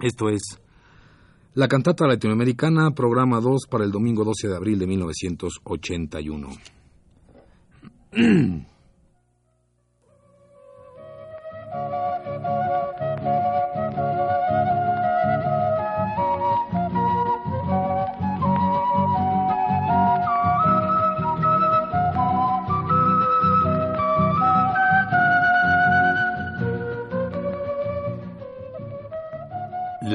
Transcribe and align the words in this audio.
Esto 0.00 0.28
es 0.28 0.42
la 1.54 1.66
cantata 1.66 2.06
latinoamericana, 2.06 2.92
programa 2.92 3.40
2 3.40 3.66
para 3.68 3.84
el 3.84 3.90
domingo 3.90 4.24
12 4.24 4.46
de 4.46 4.54
abril 4.54 4.78
de 4.78 4.86
1981. 4.86 6.48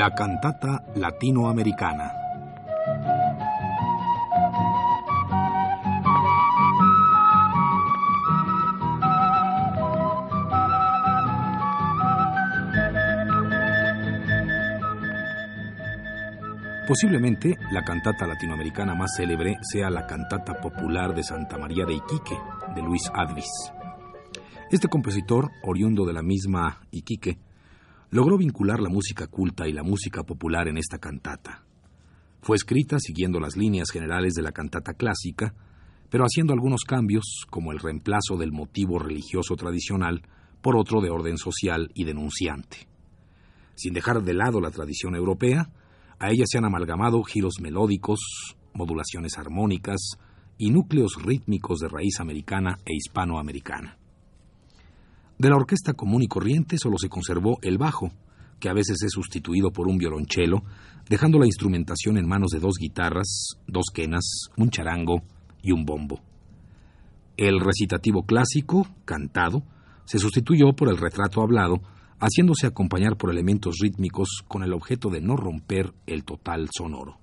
La 0.03 0.13
cantata 0.13 0.83
latinoamericana. 0.95 2.11
Posiblemente 16.85 17.57
la 17.71 17.85
cantata 17.85 18.27
latinoamericana 18.27 18.95
más 18.95 19.11
célebre 19.15 19.55
sea 19.61 19.89
la 19.89 20.05
cantata 20.05 20.55
popular 20.55 21.15
de 21.15 21.23
Santa 21.23 21.57
María 21.57 21.85
de 21.85 21.93
Iquique, 21.93 22.37
de 22.75 22.81
Luis 22.81 23.09
Advis. 23.13 23.71
Este 24.69 24.89
compositor, 24.89 25.49
oriundo 25.63 26.03
de 26.05 26.11
la 26.11 26.23
misma 26.23 26.81
Iquique, 26.91 27.39
logró 28.13 28.37
vincular 28.37 28.79
la 28.79 28.89
música 28.89 29.25
culta 29.25 29.67
y 29.67 29.73
la 29.73 29.81
música 29.81 30.21
popular 30.21 30.67
en 30.67 30.77
esta 30.77 30.99
cantata. 30.99 31.63
Fue 32.43 32.55
escrita 32.55 32.99
siguiendo 32.99 33.39
las 33.39 33.57
líneas 33.57 33.89
generales 33.89 34.33
de 34.33 34.43
la 34.43 34.51
cantata 34.51 34.93
clásica, 34.93 35.55
pero 36.11 36.23
haciendo 36.23 36.53
algunos 36.53 36.83
cambios, 36.83 37.23
como 37.49 37.71
el 37.71 37.79
reemplazo 37.79 38.37
del 38.37 38.51
motivo 38.51 38.99
religioso 38.99 39.55
tradicional 39.55 40.21
por 40.61 40.77
otro 40.77 41.01
de 41.01 41.09
orden 41.09 41.39
social 41.39 41.89
y 41.95 42.03
denunciante. 42.03 42.87
Sin 43.73 43.93
dejar 43.93 44.21
de 44.21 44.35
lado 44.35 44.61
la 44.61 44.69
tradición 44.69 45.15
europea, 45.15 45.71
a 46.19 46.29
ella 46.29 46.43
se 46.45 46.59
han 46.59 46.65
amalgamado 46.65 47.23
giros 47.23 47.55
melódicos, 47.59 48.19
modulaciones 48.75 49.39
armónicas 49.39 50.19
y 50.59 50.69
núcleos 50.69 51.15
rítmicos 51.19 51.79
de 51.79 51.87
raíz 51.87 52.19
americana 52.19 52.77
e 52.85 52.93
hispanoamericana. 52.93 53.97
De 55.37 55.49
la 55.49 55.55
orquesta 55.55 55.93
común 55.93 56.21
y 56.21 56.27
corriente 56.27 56.77
solo 56.77 56.97
se 56.97 57.09
conservó 57.09 57.57
el 57.61 57.77
bajo, 57.77 58.11
que 58.59 58.69
a 58.69 58.73
veces 58.73 59.01
es 59.03 59.11
sustituido 59.11 59.71
por 59.71 59.87
un 59.87 59.97
violonchelo, 59.97 60.63
dejando 61.09 61.39
la 61.39 61.45
instrumentación 61.45 62.17
en 62.17 62.27
manos 62.27 62.51
de 62.51 62.59
dos 62.59 62.75
guitarras, 62.79 63.57
dos 63.67 63.87
quenas, 63.93 64.49
un 64.57 64.69
charango 64.69 65.23
y 65.61 65.71
un 65.71 65.85
bombo. 65.85 66.21
El 67.35 67.59
recitativo 67.59 68.23
clásico, 68.25 68.87
cantado, 69.05 69.63
se 70.05 70.19
sustituyó 70.19 70.73
por 70.73 70.89
el 70.89 70.97
retrato 70.97 71.41
hablado, 71.41 71.81
haciéndose 72.19 72.67
acompañar 72.67 73.17
por 73.17 73.31
elementos 73.31 73.77
rítmicos 73.81 74.43
con 74.47 74.63
el 74.63 74.71
objeto 74.71 75.09
de 75.09 75.19
no 75.19 75.35
romper 75.35 75.93
el 76.05 76.23
total 76.23 76.69
sonoro. 76.71 77.17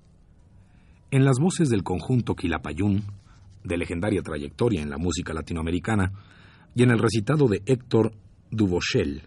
En 1.10 1.24
las 1.24 1.38
voces 1.38 1.68
del 1.70 1.82
conjunto 1.82 2.34
Quilapayún, 2.34 3.04
de 3.64 3.76
legendaria 3.78 4.22
trayectoria 4.22 4.82
en 4.82 4.90
la 4.90 4.98
música 4.98 5.32
latinoamericana, 5.32 6.12
y 6.74 6.82
en 6.82 6.90
el 6.90 6.98
recitado 6.98 7.48
de 7.48 7.62
Héctor 7.66 8.12
Duvauchel. 8.50 9.22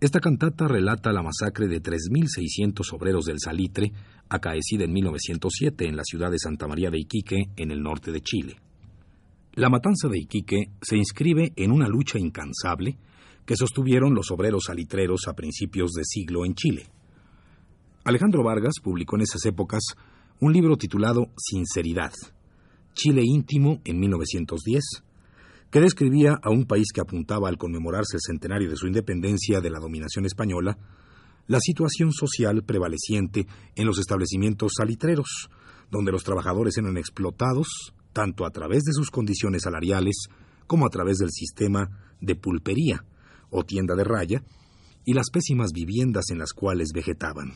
Esta 0.00 0.20
cantata 0.20 0.68
relata 0.68 1.12
la 1.12 1.22
masacre 1.22 1.66
de 1.66 1.82
3.600 1.82 2.92
obreros 2.92 3.24
del 3.24 3.40
Salitre, 3.40 3.92
acaecida 4.28 4.84
en 4.84 4.92
1907 4.92 5.88
en 5.88 5.96
la 5.96 6.04
ciudad 6.04 6.30
de 6.30 6.38
Santa 6.38 6.68
María 6.68 6.90
de 6.90 7.00
Iquique, 7.00 7.50
en 7.56 7.70
el 7.70 7.82
norte 7.82 8.12
de 8.12 8.20
Chile. 8.20 8.56
La 9.54 9.70
matanza 9.70 10.08
de 10.08 10.20
Iquique 10.20 10.70
se 10.80 10.96
inscribe 10.96 11.52
en 11.56 11.72
una 11.72 11.88
lucha 11.88 12.18
incansable 12.18 12.96
que 13.44 13.56
sostuvieron 13.56 14.14
los 14.14 14.30
obreros 14.30 14.64
salitreros 14.66 15.26
a 15.26 15.32
principios 15.32 15.92
de 15.92 16.04
siglo 16.04 16.44
en 16.44 16.54
Chile. 16.54 16.86
Alejandro 18.04 18.44
Vargas 18.44 18.74
publicó 18.80 19.16
en 19.16 19.22
esas 19.22 19.44
épocas 19.46 19.82
un 20.40 20.52
libro 20.52 20.76
titulado 20.76 21.30
Sinceridad, 21.36 22.12
Chile 22.94 23.22
íntimo 23.24 23.80
en 23.84 23.98
1910, 23.98 24.84
que 25.70 25.80
describía 25.80 26.38
a 26.42 26.50
un 26.50 26.64
país 26.64 26.86
que 26.92 27.00
apuntaba 27.00 27.48
al 27.48 27.58
conmemorarse 27.58 28.16
el 28.16 28.22
centenario 28.24 28.70
de 28.70 28.76
su 28.76 28.86
independencia 28.86 29.60
de 29.60 29.70
la 29.70 29.80
dominación 29.80 30.24
española, 30.24 30.78
la 31.46 31.60
situación 31.60 32.12
social 32.12 32.62
prevaleciente 32.62 33.46
en 33.74 33.86
los 33.86 33.98
establecimientos 33.98 34.72
salitreros, 34.76 35.50
donde 35.90 36.12
los 36.12 36.24
trabajadores 36.24 36.76
eran 36.78 36.96
explotados 36.96 37.92
tanto 38.12 38.46
a 38.46 38.50
través 38.50 38.84
de 38.84 38.92
sus 38.92 39.10
condiciones 39.10 39.62
salariales 39.62 40.26
como 40.66 40.86
a 40.86 40.90
través 40.90 41.18
del 41.18 41.30
sistema 41.30 41.88
de 42.20 42.34
pulpería 42.34 43.04
o 43.50 43.64
tienda 43.64 43.94
de 43.94 44.04
raya 44.04 44.42
y 45.04 45.14
las 45.14 45.30
pésimas 45.30 45.72
viviendas 45.72 46.26
en 46.30 46.38
las 46.38 46.52
cuales 46.52 46.88
vegetaban. 46.94 47.54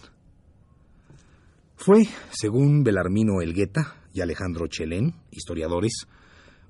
Fue, 1.76 2.06
según 2.30 2.84
Belarmino 2.84 3.42
Elgueta 3.42 3.96
y 4.14 4.20
Alejandro 4.20 4.68
Chelén, 4.68 5.14
historiadores, 5.30 6.06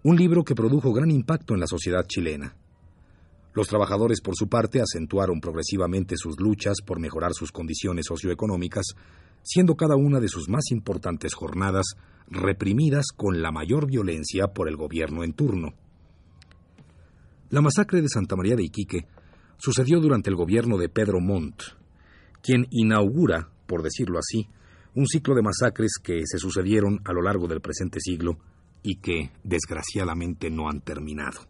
un 0.05 0.17
libro 0.17 0.43
que 0.43 0.57
produjo 0.57 0.93
gran 0.93 1.11
impacto 1.11 1.55
en 1.55 1.61
la 1.61 1.67
sociedad 1.67 2.05
chilena. 2.07 2.57
Los 3.55 3.69
trabajadores, 3.69 4.21
por 4.21 4.35
su 4.35 4.49
parte, 4.49 4.81
acentuaron 4.81 5.41
progresivamente 5.41 6.17
sus 6.17 6.41
luchas 6.41 6.79
por 6.85 6.99
mejorar 6.99 7.35
sus 7.35 7.53
condiciones 7.53 8.07
socioeconómicas, 8.07 8.95
siendo 9.43 9.77
cada 9.77 9.95
una 9.95 10.19
de 10.19 10.29
sus 10.29 10.49
más 10.49 10.71
importantes 10.71 11.35
jornadas 11.35 11.95
reprimidas 12.29 13.07
con 13.15 13.43
la 13.43 13.53
mayor 13.53 13.87
violencia 13.87 14.49
por 14.49 14.69
el 14.69 14.77
gobierno 14.77 15.23
en 15.23 15.35
turno. 15.35 15.75
La 17.51 17.61
masacre 17.61 18.01
de 18.01 18.09
Santa 18.09 18.35
María 18.35 18.57
de 18.57 18.65
Iquique 18.65 19.07
sucedió 19.59 20.01
durante 20.01 20.31
el 20.31 20.37
gobierno 20.37 20.79
de 20.79 20.89
Pedro 20.89 21.21
Montt, 21.21 21.63
quien 22.43 22.67
inaugura, 22.71 23.51
por 23.67 23.83
decirlo 23.83 24.19
así, 24.19 24.49
un 24.95 25.07
ciclo 25.07 25.35
de 25.35 25.43
masacres 25.43 25.93
que 26.03 26.23
se 26.25 26.39
sucedieron 26.39 27.01
a 27.05 27.13
lo 27.13 27.23
largo 27.23 27.47
del 27.47 27.61
presente 27.61 28.01
siglo 28.01 28.39
y 28.83 28.97
que, 28.97 29.31
desgraciadamente, 29.45 30.51
no 30.51 30.69
han 30.69 30.81
terminado. 30.81 31.41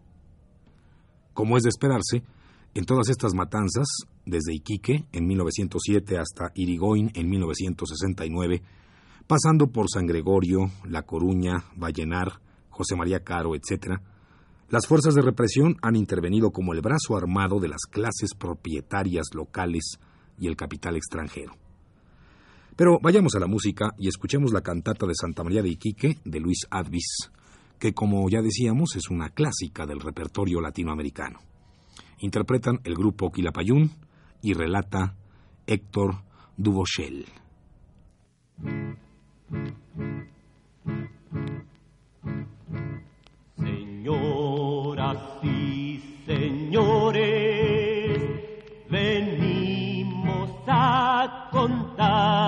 Como 1.34 1.56
es 1.56 1.62
de 1.62 1.70
esperarse, 1.70 2.22
en 2.75 2.84
todas 2.84 3.09
estas 3.09 3.34
matanzas, 3.34 3.87
desde 4.25 4.54
Iquique 4.54 5.04
en 5.12 5.26
1907 5.26 6.19
hasta 6.19 6.53
Irigoyen 6.54 7.10
en 7.15 7.28
1969, 7.28 8.62
pasando 9.26 9.69
por 9.69 9.87
San 9.91 10.06
Gregorio, 10.06 10.71
La 10.87 11.03
Coruña, 11.03 11.65
Vallenar, 11.76 12.41
José 12.71 12.97
María 12.97 13.21
Caro, 13.21 13.54
etc., 13.54 14.00
las 14.69 14.87
fuerzas 14.87 15.15
de 15.15 15.21
represión 15.21 15.76
han 15.82 15.97
intervenido 15.97 16.50
como 16.50 16.72
el 16.72 16.81
brazo 16.81 17.15
armado 17.15 17.60
de 17.60 17.69
las 17.69 17.82
clases 17.91 18.31
propietarias 18.38 19.26
locales 19.34 19.98
y 20.38 20.47
el 20.47 20.56
capital 20.56 20.97
extranjero. 20.97 21.53
Pero 22.77 22.99
vayamos 23.03 23.34
a 23.34 23.41
la 23.41 23.47
música 23.47 23.93
y 23.99 24.09
escuchemos 24.09 24.53
la 24.53 24.62
cantata 24.62 25.06
de 25.06 25.15
Santa 25.15 25.44
María 25.44 25.62
de 25.62 25.69
Iquique 25.71 26.19
de 26.25 26.41
Luis 26.41 26.66
Advis, 26.71 27.31
que 27.78 27.93
como 27.93 28.28
ya 28.31 28.41
decíamos 28.41 28.97
es 28.97 29.10
una 29.10 29.28
clásica 29.28 29.84
del 29.87 30.00
repertorio 30.00 30.60
latinoamericano. 30.60 31.41
Interpretan 32.21 32.81
el 32.84 32.94
grupo 32.94 33.31
Quilapayún 33.31 33.91
y 34.41 34.55
relata 34.55 35.16
Héctor 35.66 36.22
Duvauchel. 36.56 37.27
Señoras 43.56 45.19
y 45.43 46.00
señores, 46.27 47.22
venimos 48.89 50.51
a 50.66 51.48
contar 51.51 52.41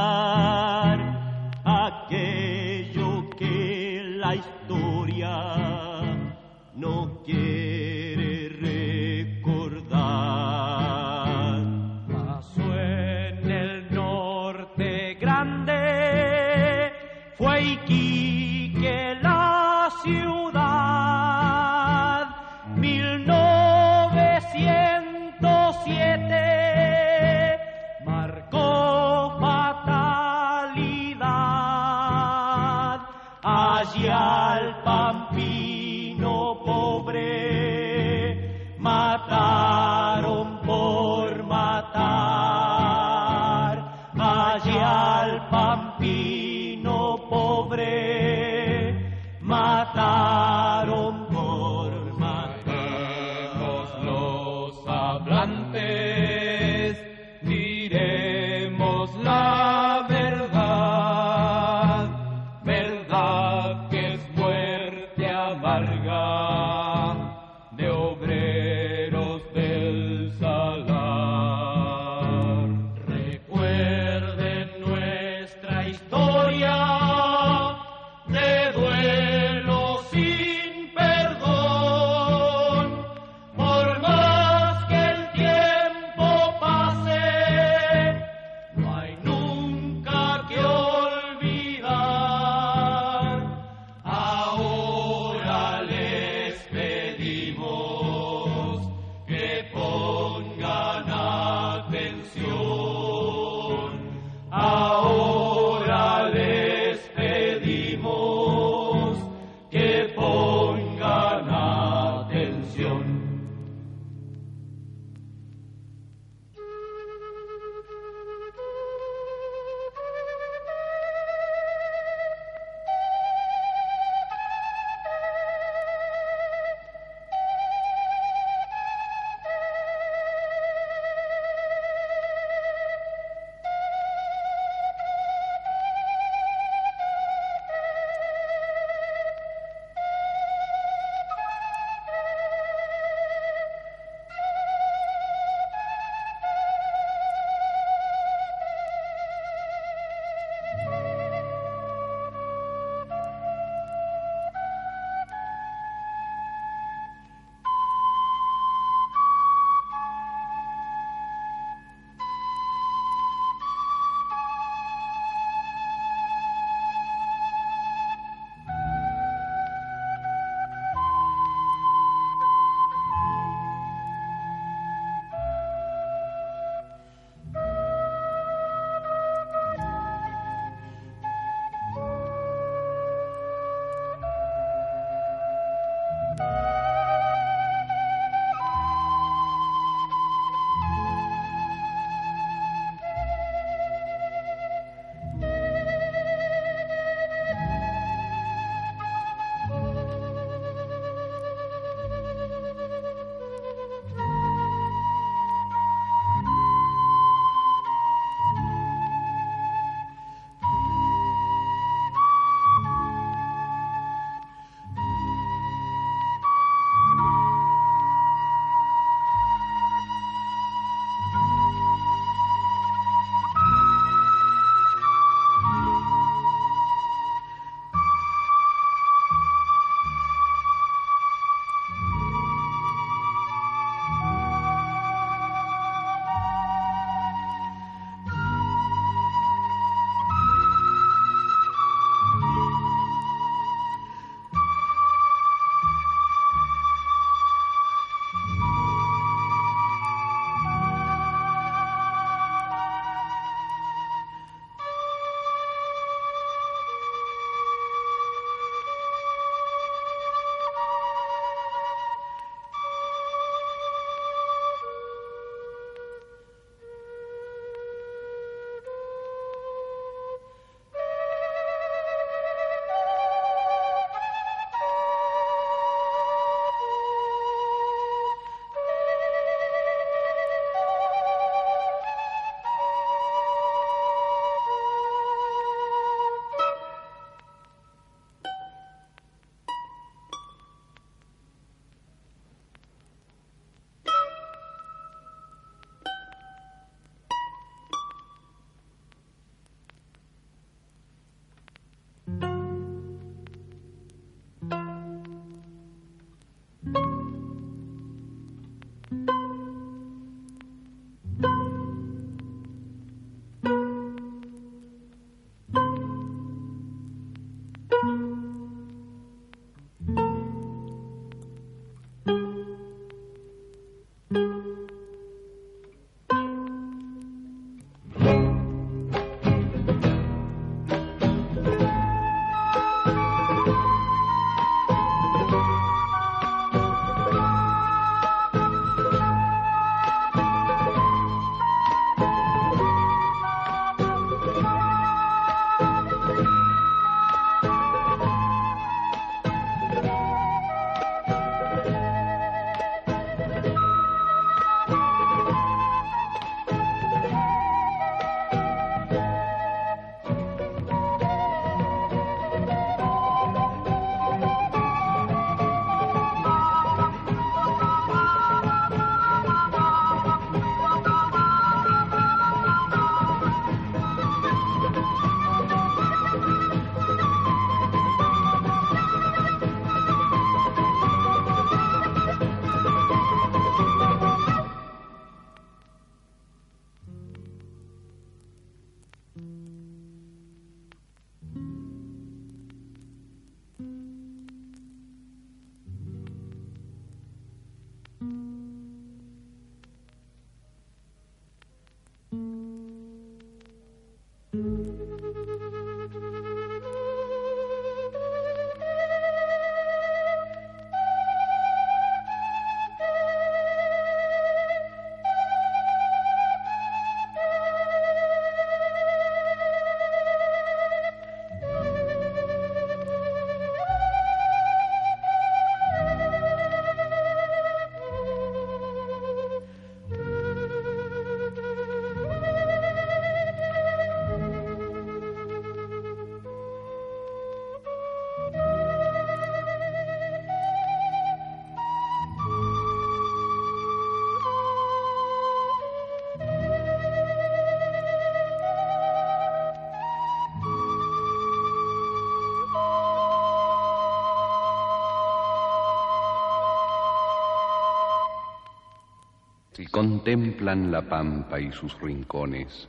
contemplan 459.95 460.91
la 460.91 461.09
pampa 461.09 461.61
y 461.61 461.71
sus 461.71 461.97
rincones, 462.01 462.89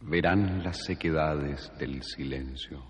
verán 0.00 0.64
las 0.64 0.82
sequedades 0.86 1.70
del 1.78 2.02
silencio, 2.02 2.82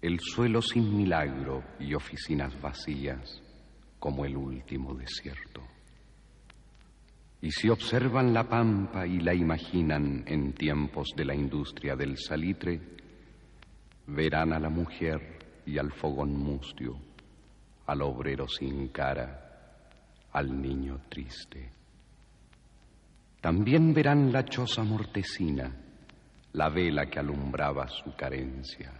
el 0.00 0.20
suelo 0.20 0.62
sin 0.62 0.96
milagro 0.96 1.64
y 1.80 1.94
oficinas 1.94 2.54
vacías 2.60 3.42
como 3.98 4.24
el 4.24 4.36
último 4.36 4.94
desierto. 4.94 5.62
Y 7.40 7.50
si 7.50 7.68
observan 7.70 8.32
la 8.32 8.48
pampa 8.48 9.04
y 9.04 9.18
la 9.18 9.34
imaginan 9.34 10.22
en 10.28 10.52
tiempos 10.52 11.08
de 11.16 11.24
la 11.24 11.34
industria 11.34 11.96
del 11.96 12.16
salitre, 12.18 12.80
verán 14.06 14.52
a 14.52 14.60
la 14.60 14.68
mujer 14.70 15.62
y 15.66 15.76
al 15.78 15.90
fogón 15.90 16.36
mustio, 16.36 16.96
al 17.86 18.00
obrero 18.00 18.46
sin 18.46 18.86
cara, 18.90 19.43
al 20.34 20.60
niño 20.60 21.00
triste. 21.08 21.70
También 23.40 23.94
verán 23.94 24.32
la 24.32 24.44
choza 24.44 24.82
mortecina, 24.82 25.72
la 26.52 26.68
vela 26.70 27.06
que 27.06 27.20
alumbraba 27.20 27.86
su 27.86 28.16
carencia, 28.16 28.92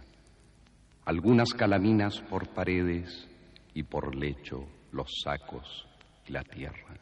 algunas 1.03 1.53
calaminas 1.53 2.21
por 2.21 2.47
paredes 2.53 3.27
y 3.73 3.83
por 3.83 4.15
lecho 4.15 4.65
los 4.93 5.11
sacos 5.23 5.85
y 6.25 6.31
la 6.31 6.43
tierra. 6.43 6.97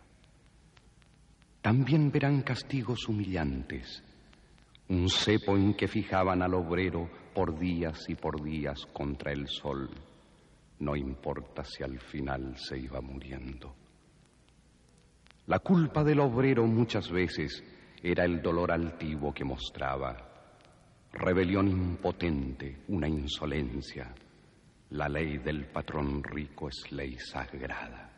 También 1.61 2.11
verán 2.11 2.41
castigos 2.41 3.07
humillantes, 3.07 4.03
un 4.89 5.09
cepo 5.09 5.55
en 5.55 5.75
que 5.75 5.87
fijaban 5.87 6.41
al 6.41 6.55
obrero 6.55 7.07
por 7.35 7.59
días 7.59 8.09
y 8.09 8.15
por 8.15 8.41
días 8.41 8.83
contra 8.91 9.31
el 9.31 9.47
sol, 9.47 9.91
no 10.79 10.95
importa 10.95 11.63
si 11.63 11.83
al 11.83 11.99
final 11.99 12.55
se 12.57 12.79
iba 12.79 12.99
muriendo. 12.99 13.82
La 15.47 15.59
culpa 15.59 16.05
del 16.05 16.21
obrero 16.21 16.65
muchas 16.65 17.09
veces 17.12 17.62
era 18.01 18.23
el 18.23 18.41
dolor 18.41 18.71
altivo 18.71 19.33
que 19.33 19.43
mostraba, 19.43 20.15
rebelión 21.12 21.67
impotente, 21.67 22.83
una 22.88 23.09
insolencia. 23.09 24.13
La 24.91 25.09
ley 25.09 25.39
del 25.39 25.65
patrón 25.65 26.23
rico 26.23 26.69
es 26.69 26.89
ley 26.91 27.17
sagrada. 27.17 28.09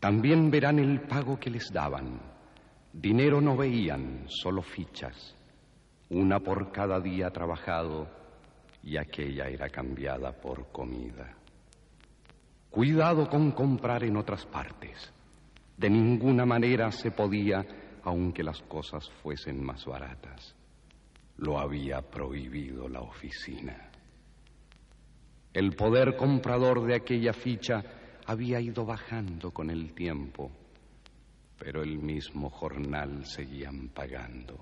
También 0.00 0.50
verán 0.50 0.80
el 0.80 1.02
pago 1.02 1.38
que 1.38 1.50
les 1.50 1.70
daban. 1.72 2.20
Dinero 2.92 3.40
no 3.40 3.56
veían, 3.56 4.24
solo 4.26 4.62
fichas, 4.62 5.36
una 6.08 6.40
por 6.40 6.72
cada 6.72 6.98
día 6.98 7.30
trabajado 7.30 8.08
y 8.82 8.96
aquella 8.96 9.48
era 9.48 9.68
cambiada 9.68 10.32
por 10.32 10.72
comida. 10.72 11.36
Cuidado 12.70 13.28
con 13.28 13.52
comprar 13.52 14.02
en 14.02 14.16
otras 14.16 14.44
partes. 14.46 15.12
De 15.80 15.88
ninguna 15.88 16.44
manera 16.44 16.92
se 16.92 17.10
podía, 17.10 17.64
aunque 18.02 18.42
las 18.42 18.60
cosas 18.60 19.08
fuesen 19.22 19.64
más 19.64 19.86
baratas. 19.86 20.54
Lo 21.38 21.58
había 21.58 22.02
prohibido 22.02 22.86
la 22.86 23.00
oficina. 23.00 23.90
El 25.54 25.72
poder 25.72 26.18
comprador 26.18 26.84
de 26.84 26.96
aquella 26.96 27.32
ficha 27.32 27.82
había 28.26 28.60
ido 28.60 28.84
bajando 28.84 29.52
con 29.52 29.70
el 29.70 29.94
tiempo, 29.94 30.50
pero 31.58 31.82
el 31.82 31.98
mismo 31.98 32.50
jornal 32.50 33.24
seguían 33.24 33.88
pagando. 33.88 34.58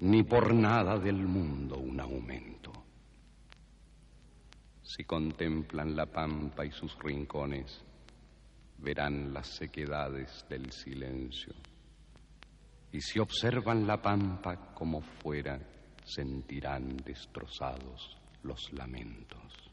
Ni 0.00 0.22
por 0.22 0.52
nada 0.52 0.98
del 0.98 1.26
mundo 1.26 1.78
un 1.78 1.98
aumento. 1.98 2.72
Si 4.82 5.02
contemplan 5.04 5.96
la 5.96 6.04
pampa 6.04 6.66
y 6.66 6.72
sus 6.72 6.94
rincones, 6.98 7.85
verán 8.78 9.32
las 9.32 9.48
sequedades 9.48 10.44
del 10.48 10.70
silencio. 10.70 11.54
Y 12.92 13.00
si 13.00 13.18
observan 13.18 13.86
la 13.86 14.00
pampa 14.00 14.72
como 14.74 15.00
fuera, 15.00 15.58
sentirán 16.04 16.96
destrozados 16.98 18.16
los 18.42 18.72
lamentos. 18.72 19.70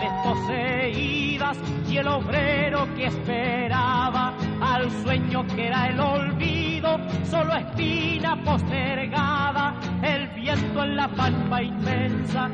Desposeídas 0.00 1.56
y 1.88 1.98
el 1.98 2.08
obrero 2.08 2.86
que 2.96 3.06
esperaba 3.06 4.34
al 4.60 4.90
sueño 5.02 5.46
que 5.54 5.68
era 5.68 5.88
el 5.88 6.00
olvido, 6.00 6.98
solo 7.28 7.54
espina 7.54 8.36
postergada, 8.44 9.74
el 10.02 10.28
viento 10.28 10.84
en 10.84 10.96
la 10.96 11.08
palma 11.08 11.62
inmensa 11.62 12.50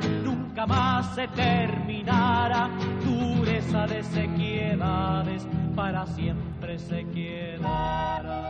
nunca 0.63 0.67
más 0.67 1.15
se 1.15 1.29
terminará, 1.29 2.69
dureza 3.05 3.87
de 3.87 4.03
sequedades 4.03 5.47
para 5.75 6.07
siempre 6.07 6.79
se 6.79 7.05
quedará. 7.07 8.43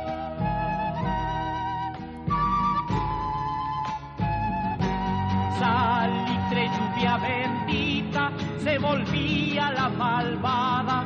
salitre 5.59 6.69
lluvia 6.69 7.17
bendita, 7.19 8.33
se 8.59 8.79
volvía 8.79 9.71
la 9.71 9.89
malvada, 9.89 11.02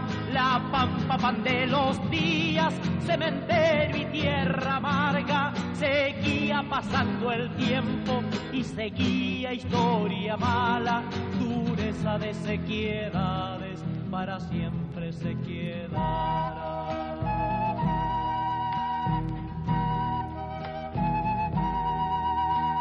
papan 1.07 1.43
de 1.45 1.67
los 1.67 2.11
días, 2.11 2.75
cementerio 3.05 4.03
y 4.03 4.05
tierra 4.07 4.77
amarga, 4.77 5.53
seguía 5.75 6.65
pasando 6.69 7.33
el 7.33 7.49
tiempo 7.57 8.23
y 8.53 8.63
seguía 8.65 9.53
historia 9.53 10.37
mala, 10.37 11.03
dureza 11.39 12.19
de 12.19 12.35
sequiedades, 12.35 13.85
para 14.11 14.41
siempre 14.41 15.13
se 15.13 15.37
quedará. 15.41 16.87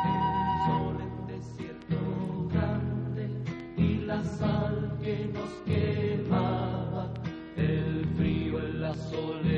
El 0.05 0.67
sol 0.67 0.97
en 1.01 1.27
desierto 1.27 2.49
grande 2.51 3.29
y 3.77 3.97
la 4.05 4.23
sal 4.23 4.97
que 5.03 5.29
nos 5.33 5.49
queda. 5.65 6.04
holy. 9.15 9.54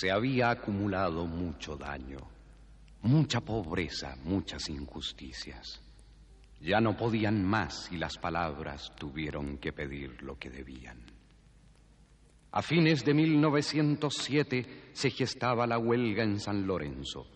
Se 0.00 0.12
había 0.12 0.50
acumulado 0.50 1.26
mucho 1.26 1.76
daño, 1.76 2.18
mucha 3.02 3.40
pobreza, 3.40 4.14
muchas 4.22 4.68
injusticias. 4.68 5.82
Ya 6.60 6.80
no 6.80 6.96
podían 6.96 7.44
más 7.44 7.90
y 7.90 7.96
las 7.96 8.16
palabras 8.16 8.92
tuvieron 8.94 9.58
que 9.58 9.72
pedir 9.72 10.22
lo 10.22 10.38
que 10.38 10.50
debían. 10.50 11.00
A 12.52 12.62
fines 12.62 13.04
de 13.04 13.12
1907 13.12 14.90
se 14.92 15.10
gestaba 15.10 15.66
la 15.66 15.80
huelga 15.80 16.22
en 16.22 16.38
San 16.38 16.64
Lorenzo 16.64 17.26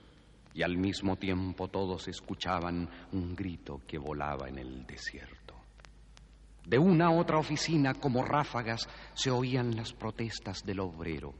y 0.54 0.62
al 0.62 0.76
mismo 0.76 1.16
tiempo 1.16 1.66
todos 1.66 2.06
escuchaban 2.06 2.88
un 3.10 3.34
grito 3.34 3.80
que 3.88 3.98
volaba 3.98 4.48
en 4.48 4.58
el 4.58 4.86
desierto. 4.86 5.56
De 6.64 6.78
una 6.78 7.06
a 7.06 7.10
otra 7.10 7.38
oficina, 7.38 7.94
como 7.94 8.24
ráfagas, 8.24 8.88
se 9.14 9.32
oían 9.32 9.74
las 9.74 9.92
protestas 9.92 10.64
del 10.64 10.78
obrero. 10.78 11.34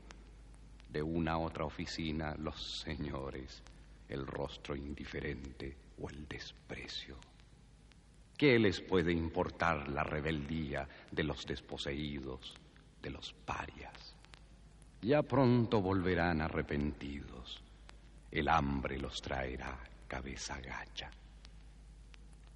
De 0.92 1.02
una 1.02 1.38
otra 1.38 1.64
oficina, 1.64 2.34
los 2.36 2.82
señores, 2.82 3.62
el 4.10 4.26
rostro 4.26 4.76
indiferente 4.76 5.74
o 5.98 6.10
el 6.10 6.28
desprecio. 6.28 7.16
¿Qué 8.36 8.58
les 8.58 8.82
puede 8.82 9.10
importar 9.10 9.88
la 9.88 10.04
rebeldía 10.04 10.86
de 11.10 11.22
los 11.22 11.46
desposeídos, 11.46 12.54
de 13.00 13.08
los 13.08 13.32
parias? 13.32 14.14
Ya 15.00 15.22
pronto 15.22 15.80
volverán 15.80 16.42
arrepentidos. 16.42 17.62
El 18.30 18.48
hambre 18.50 18.98
los 18.98 19.22
traerá 19.22 19.78
cabeza 20.06 20.60
gacha. 20.60 21.10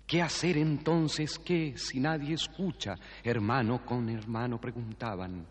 ¿Qué 0.06 0.20
hacer 0.20 0.58
entonces? 0.58 1.38
¿Qué 1.38 1.78
si 1.78 2.00
nadie 2.00 2.34
escucha? 2.34 2.96
Hermano 3.24 3.82
con 3.84 4.10
hermano 4.10 4.60
preguntaban. 4.60 5.46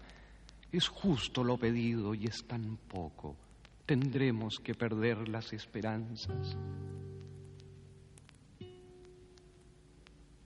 Es 0.75 0.89
justo 0.89 1.41
lo 1.41 1.55
pedido 1.55 2.13
y 2.13 2.25
es 2.25 2.45
tan 2.45 2.75
poco. 2.75 3.37
Tendremos 3.85 4.59
que 4.61 4.73
perder 4.73 5.29
las 5.29 5.53
esperanzas. 5.53 6.57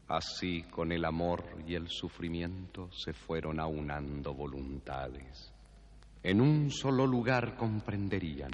Así 0.07 0.61
con 0.69 0.91
el 0.91 1.03
amor 1.05 1.43
y 1.65 1.73
el 1.73 1.87
sufrimiento 1.87 2.91
se 2.91 3.11
fueron 3.11 3.59
aunando 3.59 4.35
voluntades. 4.35 5.51
En 6.21 6.41
un 6.41 6.69
solo 6.69 7.07
lugar 7.07 7.55
comprenderían, 7.55 8.51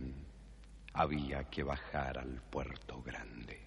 había 0.94 1.44
que 1.50 1.64
bajar 1.64 2.20
al 2.20 2.42
puerto 2.50 3.02
grande. 3.02 3.60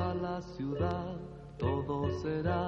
A 0.00 0.14
la 0.14 0.40
ciudad, 0.40 1.16
todo 1.58 2.10
será 2.22 2.66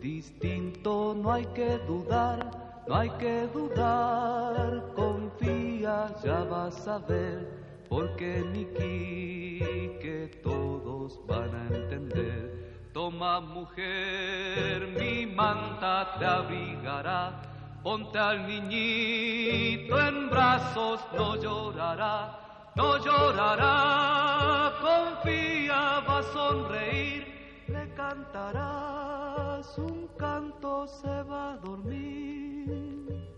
distinto, 0.00 1.14
no 1.16 1.32
hay 1.32 1.46
que 1.46 1.78
dudar, 1.78 2.38
no 2.86 2.94
hay 2.94 3.10
que 3.10 3.46
dudar, 3.48 4.84
confía, 4.94 6.14
ya 6.22 6.44
vas 6.44 6.86
a 6.86 6.98
ver, 6.98 7.48
porque 7.88 8.44
Niki 8.52 9.98
que 10.00 10.40
todos 10.42 11.20
van 11.26 11.54
a 11.54 11.66
entender. 11.74 12.90
Toma 12.92 13.40
mujer, 13.40 14.94
mi 14.98 15.26
manta 15.26 16.16
te 16.18 16.26
abrigará, 16.26 17.40
ponte 17.82 18.18
al 18.18 18.46
niñito 18.46 19.98
en 20.00 20.30
brazos, 20.30 21.00
no 21.16 21.36
llorará 21.36 22.48
no 22.78 22.96
llorará, 22.98 24.72
confía, 24.80 26.00
a 26.18 26.22
sonreír, 26.22 27.26
le 27.68 27.94
cantarás 27.94 29.78
un 29.78 30.08
canto, 30.18 30.86
se 30.86 31.22
va 31.22 31.52
a 31.52 31.56
dormir. 31.58 33.28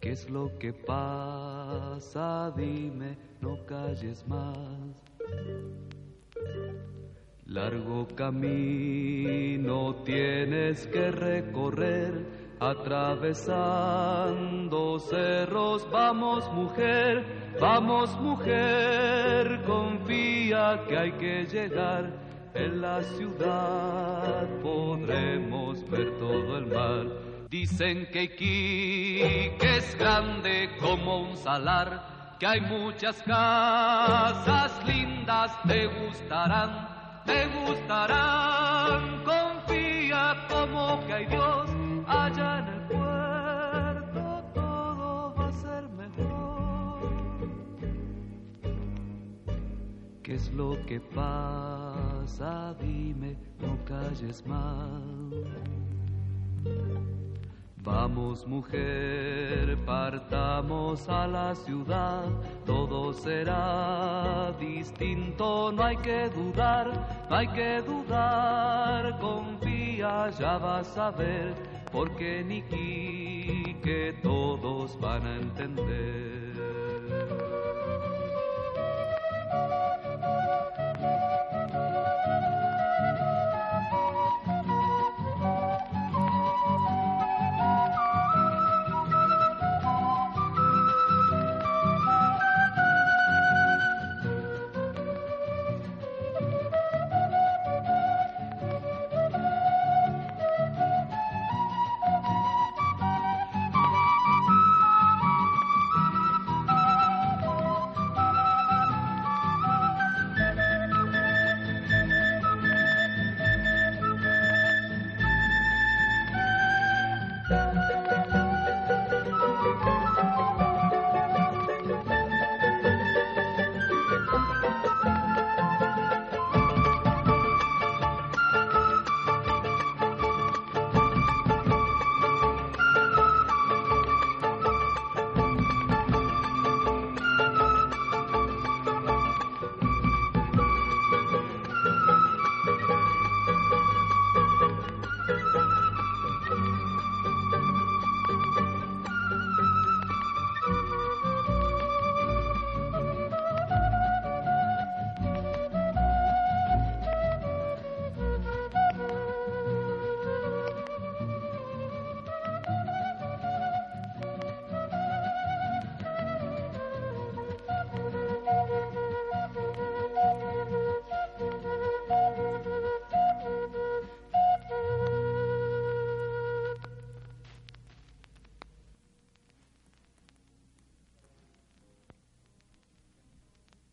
¿Qué 0.00 0.12
es 0.12 0.28
lo 0.28 0.58
que 0.58 0.72
pasa? 0.72 2.52
Dime, 2.56 3.16
no 3.40 3.64
calles 3.66 4.26
más. 4.26 5.04
Largo 7.46 8.06
camino 8.14 9.94
tienes 10.04 10.86
que 10.88 11.10
recorrer 11.10 12.48
Atravesando 12.60 14.98
cerros, 14.98 15.88
vamos 15.92 16.52
mujer, 16.52 17.37
vamos 17.60 18.18
mujer, 18.20 19.62
confía 19.66 20.80
que 20.88 20.98
hay 20.98 21.12
que 21.12 21.44
llegar. 21.46 22.10
En 22.54 22.80
la 22.80 23.02
ciudad 23.02 24.48
podremos 24.62 25.88
ver 25.88 26.18
todo 26.18 26.58
el 26.58 26.66
mar. 26.66 27.06
Dicen 27.50 28.08
que 28.12 28.24
Iquique 28.24 29.76
es 29.76 29.96
grande 29.98 30.70
como 30.80 31.20
un 31.30 31.36
salar, 31.36 32.36
que 32.38 32.46
hay 32.46 32.60
muchas 32.60 33.22
casas 33.22 34.72
lindas, 34.86 35.52
te 35.66 35.86
gustarán, 35.86 37.22
te 37.24 37.46
gustarán. 37.46 39.22
Confía 39.24 40.46
como 40.48 41.06
que 41.06 41.12
hay 41.12 41.26
Dios 41.26 41.77
¿Qué 50.28 50.34
es 50.34 50.52
lo 50.52 50.76
que 50.84 51.00
pasa? 51.00 52.74
Dime, 52.82 53.34
no 53.62 53.78
calles 53.86 54.44
más. 54.44 55.02
Vamos 57.82 58.46
mujer, 58.46 59.78
partamos 59.86 61.08
a 61.08 61.26
la 61.26 61.54
ciudad, 61.54 62.26
todo 62.66 63.14
será 63.14 64.52
distinto, 64.60 65.72
no 65.72 65.82
hay 65.82 65.96
que 65.96 66.28
dudar, 66.28 66.90
no 67.30 67.34
hay 67.34 67.48
que 67.48 67.80
dudar, 67.80 69.18
confía, 69.20 70.28
ya 70.38 70.58
vas 70.58 70.94
a 70.98 71.10
ver 71.10 71.54
porque 71.90 72.44
ni 72.46 72.60
que 73.80 74.14
todos 74.22 75.00
van 75.00 75.26
a 75.26 75.36
entender. 75.36 76.38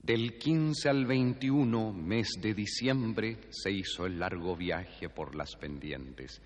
Del 0.05 0.37
15 0.37 0.87
al 0.87 1.07
21, 1.07 1.91
mes 1.91 2.33
de 2.39 2.53
diciembre, 2.53 3.39
se 3.49 3.71
hizo 3.71 4.05
el 4.05 4.19
largo 4.19 4.55
viaje 4.55 5.09
por 5.09 5.33
las 5.33 5.55
pendientes. 5.55 6.43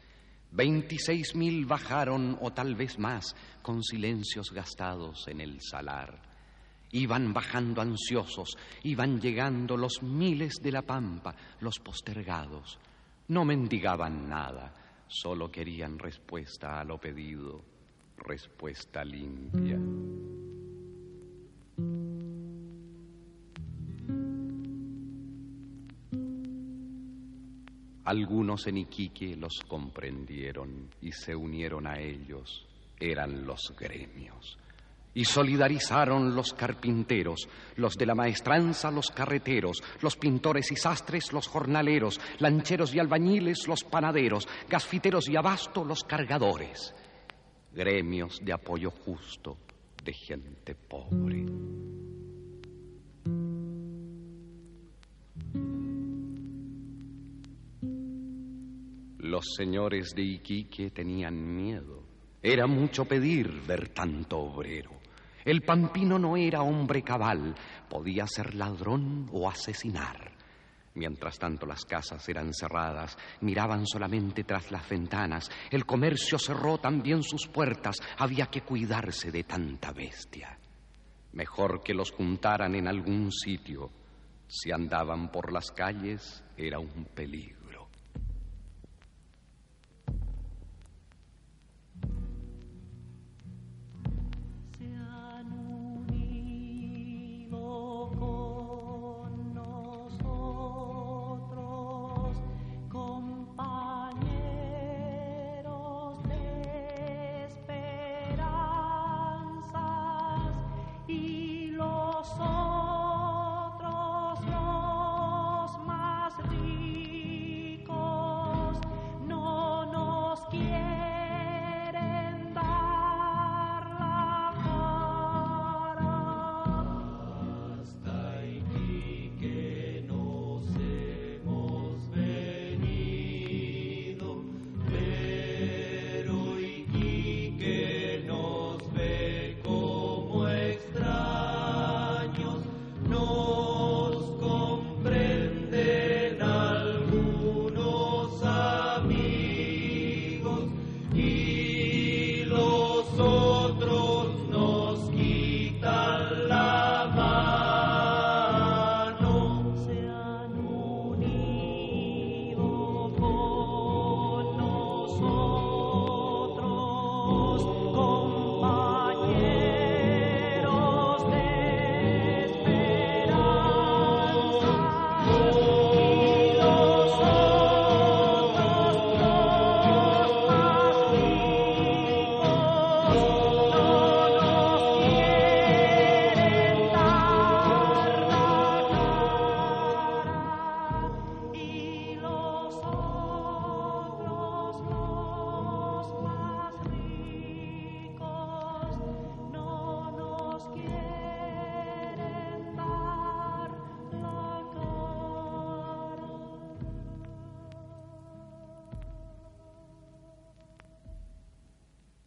Veintiséis 0.52 1.36
mil 1.36 1.66
bajaron, 1.66 2.38
o 2.40 2.54
tal 2.54 2.76
vez 2.76 2.98
más, 2.98 3.36
con 3.62 3.84
silencios 3.84 4.54
gastados 4.54 5.28
en 5.28 5.42
el 5.42 5.60
salar. 5.60 6.22
Iban 6.92 7.34
bajando 7.34 7.82
ansiosos, 7.82 8.56
iban 8.84 9.20
llegando 9.20 9.76
los 9.76 10.02
miles 10.04 10.54
de 10.64 10.72
la 10.72 10.84
pampa, 10.84 11.36
los 11.60 11.80
postergados. 11.80 12.80
No 13.28 13.44
mendigaban 13.44 14.30
nada, 14.30 14.74
solo 15.10 15.52
querían 15.52 16.00
respuesta 16.00 16.80
a 16.80 16.86
lo 16.86 16.98
pedido, 16.98 17.62
respuesta 18.20 19.04
limpia. 19.04 19.78
Algunos 28.10 28.66
en 28.66 28.78
Iquique 28.78 29.36
los 29.36 29.60
comprendieron 29.68 30.90
y 31.00 31.12
se 31.12 31.36
unieron 31.36 31.86
a 31.86 32.00
ellos. 32.00 32.66
Eran 33.00 33.46
los 33.46 33.72
gremios. 33.80 34.58
Y 35.14 35.26
solidarizaron 35.26 36.34
los 36.34 36.56
carpinteros, 36.56 37.48
los 37.76 37.94
de 37.94 38.08
la 38.08 38.16
maestranza, 38.16 38.90
los 38.90 39.12
carreteros, 39.12 39.84
los 40.02 40.16
pintores 40.16 40.72
y 40.72 40.76
sastres, 40.76 41.32
los 41.32 41.48
jornaleros, 41.48 42.20
lancheros 42.40 42.96
y 42.96 43.00
albañiles, 43.00 43.68
los 43.68 43.84
panaderos, 43.84 44.48
gasfiteros 44.68 45.30
y 45.30 45.36
abasto, 45.36 45.86
los 45.86 46.04
cargadores. 46.04 46.96
Gremios 47.72 48.40
de 48.44 48.54
apoyo 48.54 48.90
justo 48.90 49.56
de 50.04 50.14
gente 50.14 50.74
pobre. 50.74 51.46
Los 59.30 59.46
señores 59.56 60.16
de 60.16 60.24
Iquique 60.24 60.90
tenían 60.90 61.56
miedo. 61.56 62.02
Era 62.42 62.66
mucho 62.66 63.06
pedir 63.06 63.62
ver 63.68 63.90
tanto 63.90 64.40
obrero. 64.40 64.90
El 65.46 65.62
pampino 65.62 66.18
no 66.18 66.36
era 66.36 66.64
hombre 66.64 67.04
cabal, 67.04 67.54
podía 67.88 68.26
ser 68.26 68.56
ladrón 68.56 69.30
o 69.32 69.48
asesinar. 69.48 70.32
Mientras 70.96 71.38
tanto 71.38 71.68
las 71.68 71.86
casas 71.86 72.28
eran 72.28 72.56
cerradas, 72.56 73.20
miraban 73.42 73.86
solamente 73.86 74.44
tras 74.46 74.72
las 74.72 74.90
ventanas, 74.90 75.48
el 75.70 75.86
comercio 75.86 76.40
cerró 76.40 76.80
también 76.80 77.22
sus 77.22 77.46
puertas, 77.46 77.98
había 78.18 78.48
que 78.48 78.62
cuidarse 78.62 79.32
de 79.32 79.44
tanta 79.44 79.92
bestia. 79.92 80.58
Mejor 81.34 81.84
que 81.84 81.94
los 81.94 82.10
juntaran 82.10 82.74
en 82.74 82.88
algún 82.88 83.32
sitio. 83.32 83.92
Si 84.48 84.72
andaban 84.72 85.32
por 85.32 85.54
las 85.54 85.70
calles 85.70 86.44
era 86.58 86.80
un 86.80 87.06
peligro. 87.14 87.59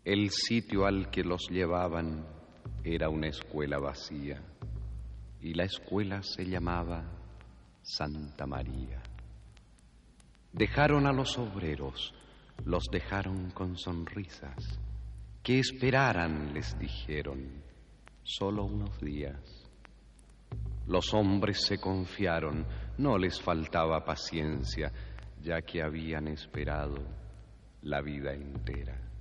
El 0.05 0.31
sitio 0.31 0.85
al 0.85 1.11
que 1.11 1.23
los 1.23 1.49
llevaban 1.49 2.27
era 2.83 3.09
una 3.09 3.29
escuela 3.29 3.79
vacía 3.79 4.43
y 5.41 5.55
la 5.55 5.63
escuela 5.63 6.25
se 6.25 6.45
llamaba 6.45 7.05
Santa 7.83 8.45
María. 8.45 9.01
Dejaron 10.53 11.07
a 11.07 11.13
los 11.13 11.39
obreros, 11.39 12.13
los 12.65 12.83
dejaron 12.91 13.53
con 13.53 13.79
sonrisas. 13.79 14.81
Que 15.41 15.61
esperaran, 15.61 16.53
les 16.53 16.77
dijeron, 16.81 17.63
solo 18.25 18.65
unos 18.65 19.01
días. 19.01 19.71
Los 20.89 21.15
hombres 21.15 21.65
se 21.65 21.79
confiaron, 21.79 22.67
no 22.99 23.19
les 23.19 23.41
faltaba 23.41 24.05
paciencia, 24.05 24.91
ya 25.41 25.63
que 25.63 25.81
habían 25.81 26.27
esperado 26.27 26.99
la 27.83 28.01
vida 28.01 28.33
entera. 28.33 29.12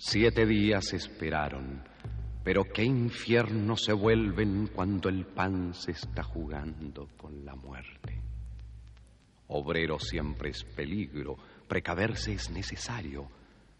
Siete 0.00 0.46
días 0.46 0.92
esperaron, 0.92 1.82
pero 2.44 2.62
qué 2.62 2.84
infierno 2.84 3.76
se 3.76 3.92
vuelven 3.92 4.68
cuando 4.68 5.08
el 5.08 5.26
pan 5.26 5.74
se 5.74 5.90
está 5.90 6.22
jugando 6.22 7.08
con 7.16 7.44
la 7.44 7.56
muerte. 7.56 8.16
Obrero 9.48 9.98
siempre 9.98 10.50
es 10.50 10.62
peligro, 10.62 11.36
precaverse 11.66 12.34
es 12.34 12.48
necesario. 12.48 13.28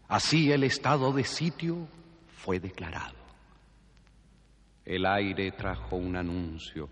Así 0.09 0.51
el 0.51 0.65
estado 0.65 1.13
de 1.13 1.23
sitio 1.23 1.87
fue 2.27 2.59
declarado. 2.59 3.15
El 4.83 5.05
aire 5.05 5.53
trajo 5.53 5.95
un 5.95 6.17
anuncio, 6.17 6.89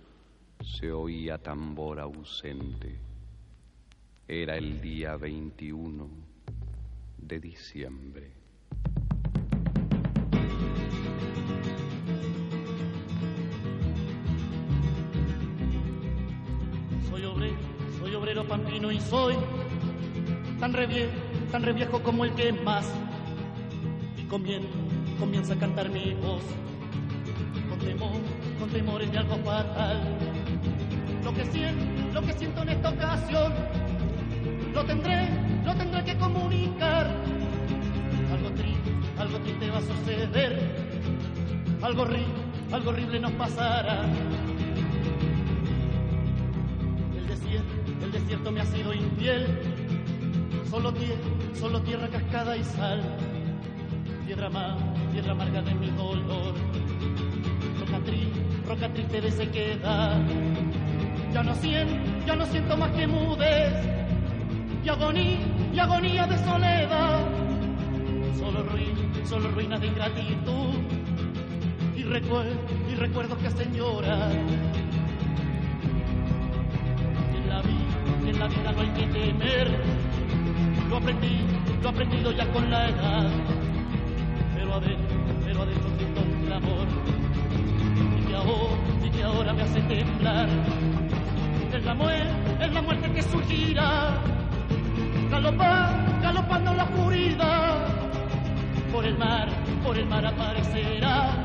se 0.61 0.89
oía 0.89 1.37
tambor 1.37 1.99
ausente. 1.99 2.97
Era 4.25 4.55
el 4.55 4.79
día 4.79 5.17
21 5.17 6.07
de 7.17 7.39
diciembre. 7.41 8.36
Y 18.91 18.99
soy 19.01 19.35
tan 20.59 20.73
reviejo, 20.73 21.11
tan 21.51 21.63
reviejo 21.63 22.01
como 22.01 22.25
el 22.25 22.33
que 22.33 22.51
más. 22.53 22.85
Y 24.17 24.23
comienza 25.19 25.53
a 25.53 25.57
cantar 25.57 25.89
mi 25.89 26.13
voz 26.15 26.43
con 27.69 27.79
temor, 27.79 28.11
con 28.59 28.69
temores 28.69 29.11
de 29.11 29.17
algo 29.17 29.35
fatal. 29.37 30.01
Lo 31.23 31.33
que 31.33 31.45
siento, 31.45 31.83
lo 32.13 32.21
que 32.21 32.33
siento 32.33 32.61
en 32.61 32.69
esta 32.69 32.89
ocasión, 32.89 33.53
lo 34.73 34.85
tendré, 34.85 35.29
lo 35.65 35.75
tendré 35.75 36.03
que 36.03 36.17
comunicar. 36.17 37.07
Algo 38.31 38.49
triste, 38.51 38.91
algo 39.17 39.39
triste 39.39 39.69
va 39.69 39.77
a 39.77 39.81
suceder, 39.81 40.59
algo 41.81 42.01
horrible, 42.03 42.27
algo 42.71 42.89
horrible 42.89 43.19
nos 43.19 43.31
pasará. 43.33 44.03
Desierto, 48.27 48.51
me 48.51 48.59
ha 48.59 48.65
sido 48.65 48.93
infiel, 48.93 49.47
solo 50.69 50.93
tierra, 50.93 51.21
solo 51.53 51.81
tierra, 51.83 52.09
cascada 52.09 52.57
y 52.57 52.63
sal. 52.65 53.01
Piedra 54.25 54.49
más, 54.49 54.75
piedra 55.13 55.31
amarga 55.31 55.61
de 55.61 55.73
mi 55.75 55.89
dolor. 55.91 56.53
Roca 57.79 57.99
triste, 58.03 58.41
roca 58.67 58.93
triste 58.93 59.21
de 59.21 59.31
sequedad. 59.31 60.19
Ya 61.33 61.41
no 61.41 61.55
siento, 61.55 61.93
ya 62.25 62.35
no 62.35 62.45
siento 62.47 62.75
más 62.75 62.91
que 62.91 63.07
mudez 63.07 63.73
y 64.83 64.89
agonía, 64.89 65.39
y 65.73 65.79
agonía 65.79 66.27
de 66.27 66.37
soledad. 66.39 67.25
Solo 68.37 68.63
ruinas, 68.63 69.29
solo 69.29 69.51
ruinas 69.51 69.79
de 69.79 69.87
ingratitud 69.87 70.73
y 71.95 72.03
recuerdos, 72.03 72.57
y 72.91 72.95
recuerdos 72.95 73.37
que 73.37 73.47
hacen 73.47 73.73
llorar. 73.73 74.66
Vida 78.47 78.71
no 78.71 78.81
hay 78.81 78.89
que 78.89 79.07
temer. 79.07 79.67
Lo 80.89 80.97
aprendí, 80.97 81.39
lo 81.81 81.89
aprendido 81.89 82.31
ya 82.31 82.47
con 82.51 82.69
la 82.69 82.89
edad. 82.89 83.29
Pero 84.55 84.73
adentro, 84.73 85.17
pero 85.45 85.61
adentro 85.63 85.89
siento 85.97 86.21
un 86.21 86.45
clamor. 86.45 86.87
Y 88.17 88.25
que 88.25 88.35
ahora, 88.35 89.05
y 89.05 89.09
que 89.09 89.23
ahora 89.23 89.53
me 89.53 89.61
hace 89.63 89.81
temblar. 89.81 90.49
Es 91.73 91.83
la 91.83 91.93
muerte, 91.93 92.65
es 92.65 92.73
la 92.73 92.81
muerte 92.81 93.11
que 93.11 93.21
surgirá. 93.21 94.17
Galopar, 95.29 96.21
galopando 96.21 96.73
la 96.73 96.83
oscuridad. 96.83 97.75
Por 98.91 99.05
el 99.05 99.17
mar, 99.17 99.49
por 99.83 99.97
el 99.97 100.05
mar 100.07 100.25
aparecerá. 100.25 101.43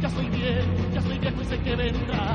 Ya 0.00 0.08
soy 0.10 0.28
viejo, 0.28 0.68
ya 0.94 1.02
soy 1.02 1.18
viejo 1.18 1.42
y 1.42 1.44
sé 1.44 1.58
que 1.58 1.74
vendrá. 1.74 2.27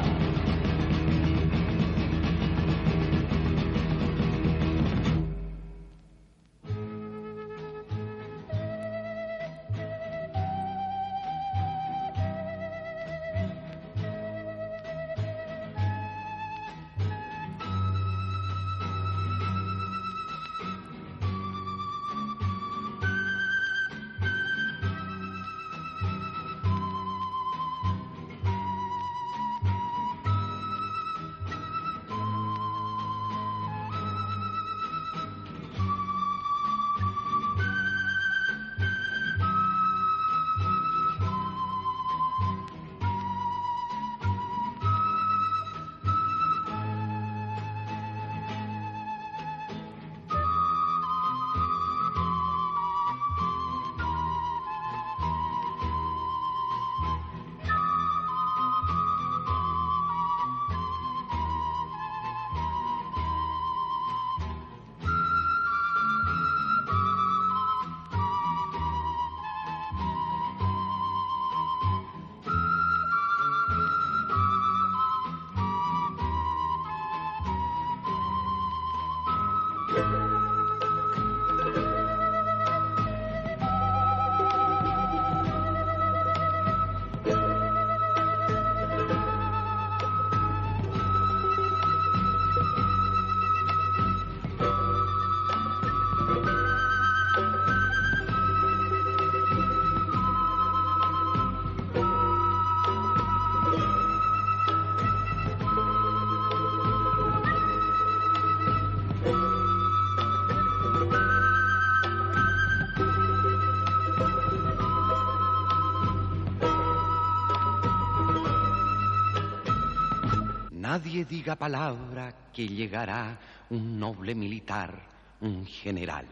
Diga 121.29 121.55
palabra 121.55 122.51
que 122.51 122.67
llegará 122.67 123.39
un 123.69 123.97
noble 123.97 124.35
militar, 124.35 125.07
un 125.41 125.65
general. 125.65 126.27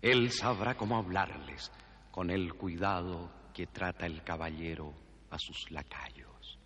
Él 0.00 0.30
sabrá 0.30 0.74
cómo 0.74 0.96
hablarles 0.96 1.70
con 2.10 2.30
el 2.30 2.54
cuidado 2.54 3.30
que 3.54 3.68
trata 3.68 4.06
el 4.06 4.22
caballero 4.24 4.92
a 5.30 5.38
sus 5.38 5.70
lacayos. 5.70 6.58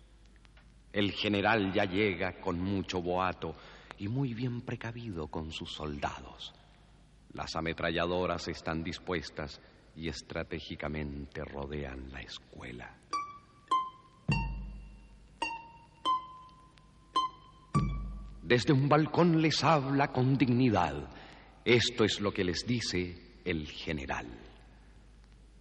El 0.91 1.11
general 1.11 1.71
ya 1.71 1.85
llega 1.85 2.39
con 2.41 2.59
mucho 2.59 3.01
boato 3.01 3.55
y 3.99 4.07
muy 4.07 4.33
bien 4.33 4.61
precavido 4.61 5.27
con 5.27 5.51
sus 5.51 5.71
soldados. 5.73 6.53
Las 7.33 7.55
ametralladoras 7.55 8.47
están 8.47 8.83
dispuestas 8.83 9.61
y 9.95 10.07
estratégicamente 10.09 11.43
rodean 11.45 12.11
la 12.11 12.21
escuela. 12.21 12.95
Desde 18.47 18.71
un 18.71 18.87
balcón 18.87 19.41
les 19.41 19.61
habla 19.61 20.07
con 20.07 20.37
dignidad. 20.37 21.09
Esto 21.65 22.05
es 22.05 22.21
lo 22.21 22.31
que 22.31 22.45
les 22.45 22.65
dice 22.65 23.41
el 23.43 23.67
general. 23.67 24.25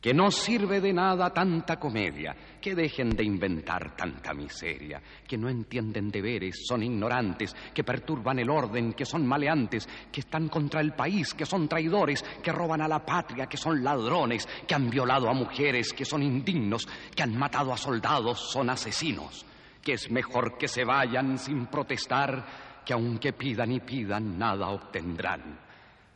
Que 0.00 0.14
no 0.14 0.30
sirve 0.30 0.80
de 0.80 0.92
nada 0.92 1.34
tanta 1.34 1.80
comedia, 1.80 2.36
que 2.60 2.76
dejen 2.76 3.10
de 3.10 3.24
inventar 3.24 3.96
tanta 3.96 4.32
miseria, 4.32 5.02
que 5.26 5.36
no 5.36 5.48
entienden 5.48 6.10
deberes, 6.10 6.64
son 6.64 6.84
ignorantes, 6.84 7.56
que 7.74 7.82
perturban 7.82 8.38
el 8.38 8.48
orden, 8.48 8.92
que 8.92 9.04
son 9.04 9.26
maleantes, 9.26 9.88
que 10.12 10.20
están 10.20 10.46
contra 10.48 10.80
el 10.80 10.92
país, 10.92 11.34
que 11.34 11.44
son 11.44 11.66
traidores, 11.66 12.22
que 12.40 12.52
roban 12.52 12.82
a 12.82 12.86
la 12.86 13.04
patria, 13.04 13.46
que 13.46 13.56
son 13.56 13.82
ladrones, 13.82 14.46
que 14.64 14.76
han 14.76 14.88
violado 14.88 15.28
a 15.28 15.34
mujeres, 15.34 15.92
que 15.92 16.04
son 16.04 16.22
indignos, 16.22 16.86
que 17.16 17.24
han 17.24 17.36
matado 17.36 17.72
a 17.72 17.76
soldados, 17.76 18.52
son 18.52 18.70
asesinos, 18.70 19.44
que 19.82 19.94
es 19.94 20.08
mejor 20.08 20.56
que 20.56 20.68
se 20.68 20.84
vayan 20.84 21.36
sin 21.36 21.66
protestar 21.66 22.65
que 22.86 22.94
aunque 22.94 23.32
pidan 23.32 23.72
y 23.72 23.80
pidan, 23.80 24.38
nada 24.38 24.68
obtendrán. 24.68 25.58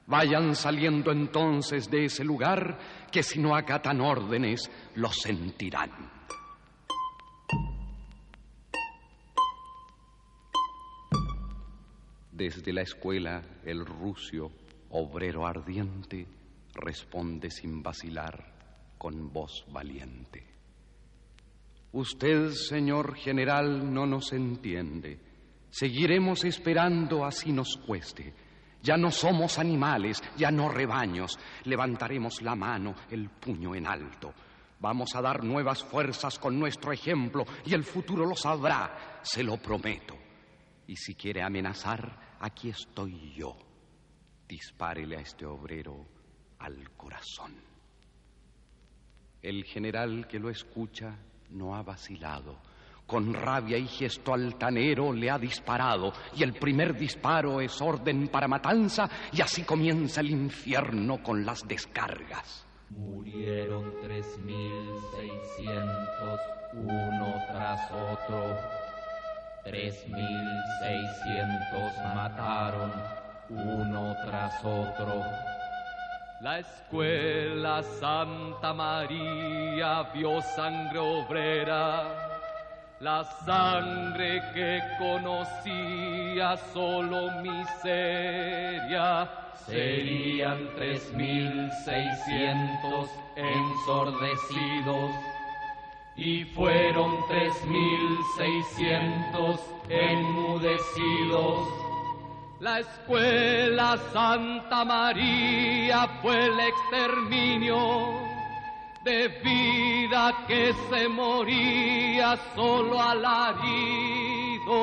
Vayan 0.06 0.54
saliendo 0.54 1.10
entonces 1.10 1.90
de 1.90 2.04
ese 2.04 2.24
lugar, 2.24 2.78
que 3.10 3.24
si 3.24 3.40
no 3.40 3.56
acatan 3.56 4.00
órdenes, 4.00 4.70
lo 4.94 5.12
sentirán. 5.12 5.90
Desde 12.30 12.72
la 12.72 12.82
escuela, 12.82 13.42
el 13.64 13.84
rucio, 13.84 14.50
obrero 14.90 15.46
ardiente, 15.46 16.26
responde 16.72 17.50
sin 17.50 17.82
vacilar, 17.82 18.94
con 18.96 19.32
voz 19.32 19.66
valiente. 19.70 20.46
Usted, 21.92 22.50
señor 22.52 23.16
general, 23.16 23.92
no 23.92 24.06
nos 24.06 24.32
entiende. 24.32 25.29
Seguiremos 25.70 26.44
esperando 26.44 27.24
así 27.24 27.52
nos 27.52 27.76
cueste. 27.76 28.34
Ya 28.82 28.96
no 28.96 29.10
somos 29.10 29.58
animales, 29.58 30.22
ya 30.36 30.50
no 30.50 30.68
rebaños. 30.68 31.38
Levantaremos 31.64 32.42
la 32.42 32.54
mano, 32.56 32.94
el 33.10 33.28
puño 33.28 33.74
en 33.74 33.86
alto. 33.86 34.32
Vamos 34.80 35.14
a 35.14 35.20
dar 35.20 35.44
nuevas 35.44 35.84
fuerzas 35.84 36.38
con 36.38 36.58
nuestro 36.58 36.92
ejemplo 36.92 37.44
y 37.66 37.74
el 37.74 37.84
futuro 37.84 38.24
lo 38.24 38.34
sabrá, 38.34 39.20
se 39.22 39.42
lo 39.42 39.58
prometo. 39.58 40.16
Y 40.86 40.96
si 40.96 41.14
quiere 41.14 41.42
amenazar, 41.42 42.36
aquí 42.40 42.70
estoy 42.70 43.34
yo. 43.34 43.56
Dispárele 44.48 45.18
a 45.18 45.20
este 45.20 45.44
obrero 45.44 46.08
al 46.58 46.90
corazón. 46.96 47.54
El 49.42 49.64
general 49.64 50.26
que 50.26 50.38
lo 50.38 50.50
escucha 50.50 51.16
no 51.50 51.76
ha 51.76 51.82
vacilado. 51.82 52.58
Con 53.10 53.34
rabia 53.34 53.76
y 53.76 53.88
gesto 53.88 54.32
altanero 54.32 55.12
le 55.12 55.28
ha 55.28 55.36
disparado 55.36 56.12
y 56.36 56.44
el 56.44 56.52
primer 56.52 56.94
disparo 56.94 57.60
es 57.60 57.82
orden 57.82 58.28
para 58.28 58.46
matanza 58.46 59.10
y 59.32 59.40
así 59.40 59.64
comienza 59.64 60.20
el 60.20 60.30
infierno 60.30 61.20
con 61.20 61.44
las 61.44 61.66
descargas. 61.66 62.64
Murieron 62.90 63.92
tres 64.00 64.38
mil 64.44 64.94
seiscientos 65.10 66.40
uno 66.74 67.34
tras 67.50 67.90
otro. 67.90 68.56
Tres 69.64 70.06
mil 70.06 70.48
seiscientos 70.80 71.92
mataron 72.14 72.92
uno 73.48 74.14
tras 74.24 74.64
otro. 74.64 75.24
La 76.42 76.60
escuela 76.60 77.82
Santa 77.82 78.72
María 78.72 80.04
vio 80.14 80.40
sangre 80.40 80.98
obrera, 80.98 82.29
la 83.00 83.24
sangre 83.46 84.42
que 84.54 84.80
conocía 84.98 86.56
solo 86.72 87.30
miseria. 87.40 89.28
Serían 89.66 90.68
tres 90.76 91.12
mil 91.14 91.70
seiscientos 91.84 93.10
ensordecidos 93.36 95.10
y 96.16 96.44
fueron 96.44 97.16
tres 97.28 97.64
mil 97.66 98.18
seiscientos 98.36 99.60
enmudecidos. 99.88 101.68
La 102.58 102.80
escuela 102.80 103.96
Santa 104.12 104.84
María 104.84 106.06
fue 106.20 106.46
el 106.46 106.60
exterminio 106.60 108.29
de 109.04 109.28
vida 109.42 110.44
que 110.46 110.74
se 110.88 111.08
moría 111.08 112.38
solo 112.54 113.00
alarido. 113.00 114.78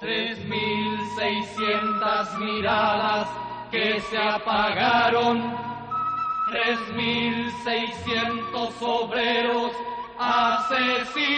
Tres 0.00 0.44
mil 0.46 0.98
seiscientas 1.16 2.38
miradas 2.38 3.28
que 3.70 4.00
se 4.00 4.18
apagaron. 4.18 5.56
Tres 6.50 6.78
mil 6.94 7.52
seiscientos 7.62 8.74
obreros 8.80 9.72
asesinados. 10.18 11.32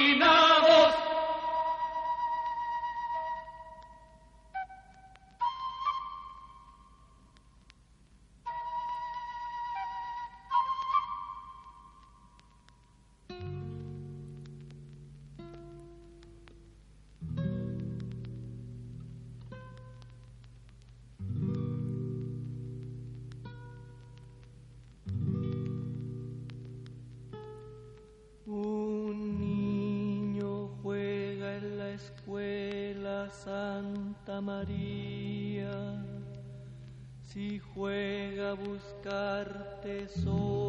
Buscar 39.45 39.81
tesoros, 39.83 40.64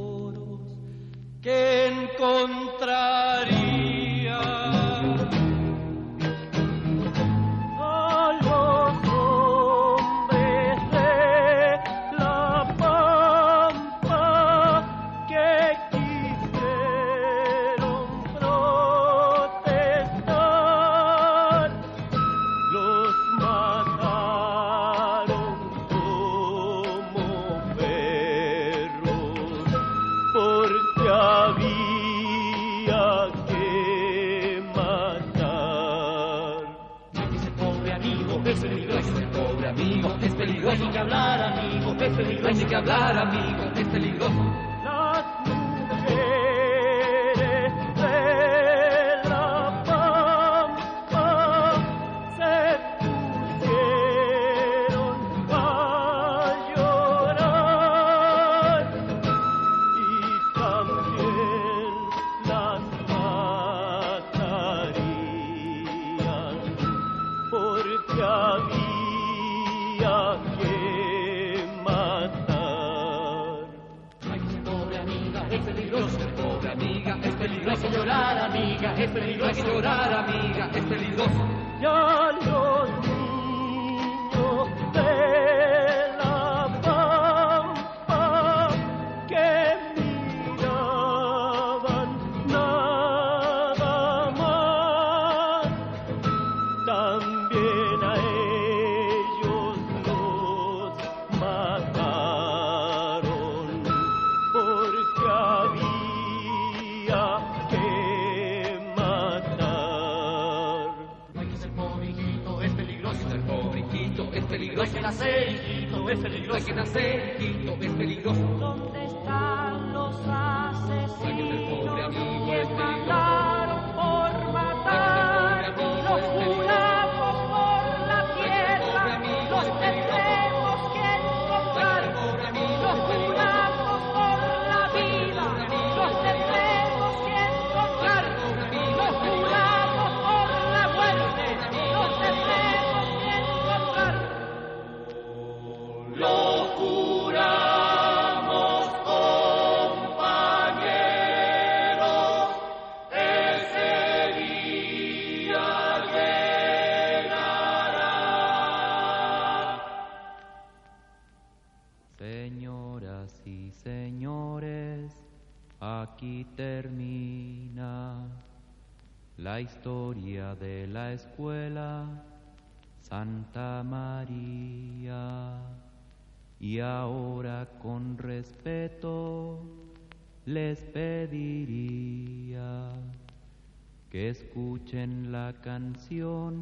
canción 185.64 186.60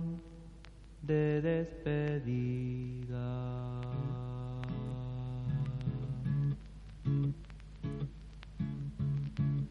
de 1.02 1.42
despedida. 1.42 3.14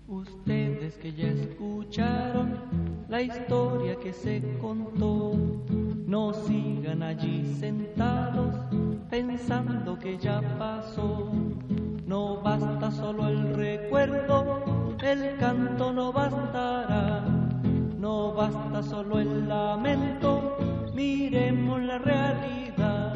Ustedes 0.08 0.96
que 0.98 1.12
ya 1.12 1.28
escucharon 1.28 2.58
la 3.08 3.22
historia 3.22 3.98
que 3.98 4.12
se 4.12 4.42
contó, 4.60 5.32
no 6.06 6.34
sigan 6.34 7.02
allí 7.02 7.44
sentados 7.58 8.54
pensando 9.10 9.98
que 9.98 10.18
ya 10.18 10.40
pasó. 10.58 11.30
No 12.06 12.40
basta 12.42 12.90
solo 12.90 13.28
el 13.28 13.54
recuerdo, 13.54 14.94
el 15.02 15.36
canto 15.38 15.92
no 15.92 16.12
bastará. 16.12 16.51
Basta 18.42 18.82
solo 18.82 19.20
el 19.20 19.48
lamento, 19.48 20.56
miremos 20.94 21.80
la 21.80 21.98
realidad. 21.98 23.14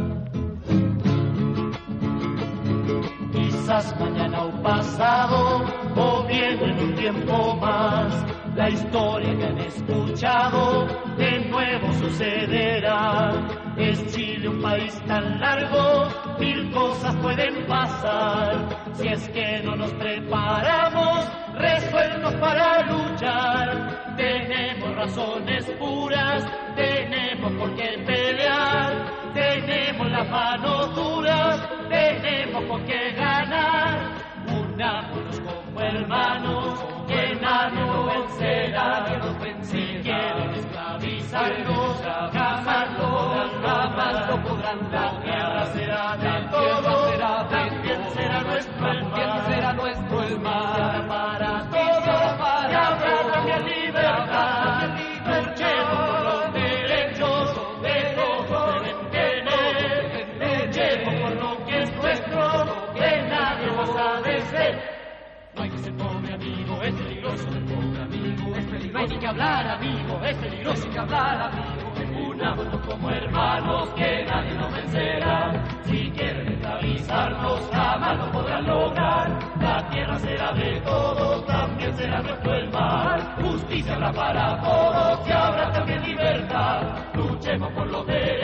Quizás 3.33 3.99
mañana 3.99 4.45
o 4.45 4.63
pasado, 4.63 5.65
o 5.97 6.25
bien 6.29 6.61
en 6.63 6.79
un 6.79 6.95
tiempo 6.95 7.57
más, 7.57 8.25
la 8.55 8.71
historia 8.71 9.37
que 9.37 9.45
han 9.47 9.59
escuchado 9.59 10.87
de 11.17 11.41
nuevo 11.51 11.93
sucederá. 11.95 13.33
Es 13.77 14.07
Chile 14.15 14.49
un 14.49 14.63
país 14.63 14.95
tan 15.09 15.41
largo, 15.41 16.07
mil 16.39 16.71
cosas 16.71 17.17
pueden 17.17 17.67
pasar. 17.67 18.69
Si 18.93 19.09
es 19.09 19.29
que 19.31 19.61
no 19.65 19.75
nos 19.75 19.91
preparamos, 19.95 21.29
resueltos 21.59 22.35
para 22.35 22.83
luchar, 22.83 23.96
razones 25.07 25.65
puras, 25.79 26.45
tenemos 26.75 27.53
por 27.53 27.75
qué 27.77 28.03
pelear, 28.05 28.93
tenemos 29.35 30.11
las 30.11 30.29
manos 30.29 30.95
duras, 30.97 31.69
tenemos 31.89 32.65
por 32.65 32.85
qué 32.85 33.13
ganar. 33.13 34.17
Unámonos 34.49 35.41
como 35.41 35.81
hermanos, 35.81 36.85
que 37.07 37.37
nadie 37.41 37.81
nos 37.87 38.07
vencerá. 38.07 39.07
Si 39.63 39.83
quieren 40.03 40.51
esclavizarnos, 40.55 42.03
jamás 42.33 42.89
lo 44.29 44.43
podrán. 44.43 44.79
La 44.91 45.21
tierra 45.23 45.67
será 45.67 46.17
de 46.17 46.49
todos, 46.51 46.96
hablar 69.37 69.69
amigo, 69.69 70.21
es 70.25 70.37
peligroso. 70.37 70.91
Que 70.91 70.99
hablar 70.99 71.53
amigo, 71.53 72.31
unámonos 72.31 72.81
como 72.87 73.11
hermanos, 73.11 73.89
que 73.91 74.25
nadie 74.25 74.55
nos 74.55 74.73
vencerá. 74.73 75.65
Si 75.85 76.11
quieren 76.11 76.49
esclavizarnos, 76.53 77.69
jamás 77.71 78.19
lo 78.19 78.33
podrán 78.33 78.67
lograr. 78.67 79.39
La 79.61 79.89
tierra 79.91 80.19
será 80.21 80.53
de 80.53 80.81
todos, 80.81 81.47
también 81.47 81.95
será 81.97 82.23
nuestro 82.23 82.55
el 82.55 82.71
mar. 82.71 83.37
Justicia 83.43 83.95
habrá 83.95 84.13
para 84.13 84.61
todos 84.63 85.29
y 85.29 85.33
habrá 85.33 85.73
también 85.73 86.03
libertad. 86.03 86.83
Luchemos 87.15 87.71
por 87.73 87.87
los 87.89 88.07
derechos 88.07 88.36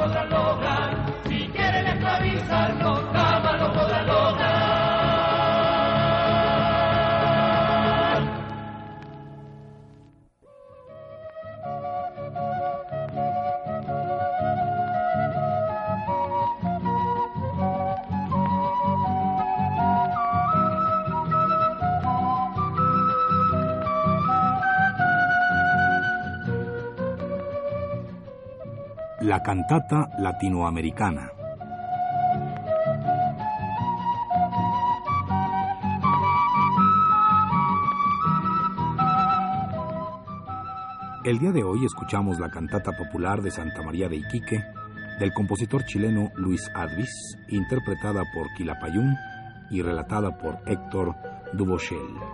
podrán 0.00 0.30
lograr. 0.30 1.14
Si 1.28 1.48
quieren 1.48 1.86
esclavizarnos, 1.86 2.99
La 29.20 29.42
cantata 29.42 30.08
latinoamericana. 30.18 31.30
El 41.22 41.38
día 41.38 41.52
de 41.52 41.62
hoy 41.62 41.84
escuchamos 41.84 42.40
la 42.40 42.48
cantata 42.48 42.92
popular 42.92 43.42
de 43.42 43.50
Santa 43.50 43.82
María 43.82 44.08
de 44.08 44.16
Iquique 44.16 44.64
del 45.18 45.34
compositor 45.34 45.84
chileno 45.84 46.30
Luis 46.36 46.70
Advis, 46.74 47.36
interpretada 47.48 48.22
por 48.32 48.46
Quilapayún 48.56 49.14
y 49.70 49.82
relatada 49.82 50.38
por 50.38 50.60
Héctor 50.64 51.14
Dubochel. 51.52 52.29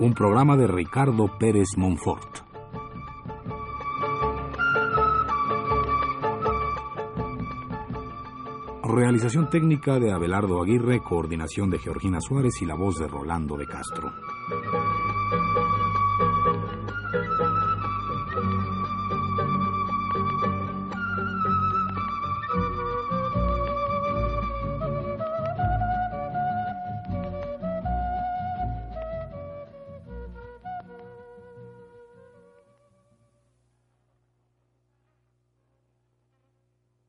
Un 0.00 0.14
programa 0.14 0.56
de 0.56 0.66
Ricardo 0.66 1.28
Pérez 1.38 1.76
Monfort. 1.76 2.38
Realización 8.82 9.50
técnica 9.50 9.98
de 9.98 10.10
Abelardo 10.10 10.62
Aguirre, 10.62 11.02
coordinación 11.02 11.68
de 11.68 11.78
Georgina 11.80 12.18
Suárez 12.22 12.62
y 12.62 12.64
la 12.64 12.76
voz 12.76 12.96
de 12.98 13.08
Rolando 13.08 13.58
de 13.58 13.66
Castro. 13.66 14.10